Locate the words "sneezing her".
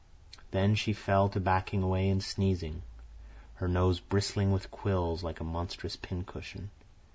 2.23-3.67